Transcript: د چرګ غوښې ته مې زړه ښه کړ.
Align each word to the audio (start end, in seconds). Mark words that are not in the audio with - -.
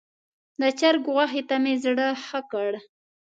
د 0.61 0.63
چرګ 0.79 1.03
غوښې 1.13 1.41
ته 1.49 1.55
مې 1.63 1.73
زړه 1.83 2.07
ښه 2.25 2.39
کړ. 2.51 2.71